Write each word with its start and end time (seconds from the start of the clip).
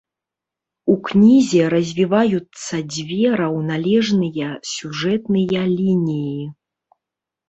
У 0.91 0.93
кнізе 1.07 1.65
развіваюцца 1.73 2.79
дзве 2.93 3.27
раўналежныя 3.41 4.47
сюжэтныя 4.71 5.61
лініі. 5.77 6.43